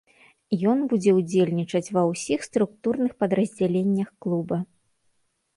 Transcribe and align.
Ён 0.71 0.79
будзе 0.93 1.11
ўдзельнічаць 1.17 1.91
ва 1.97 2.01
ўсіх 2.13 2.39
структурных 2.49 3.11
падраздзяленнях 3.21 4.09
клуба. 4.25 4.57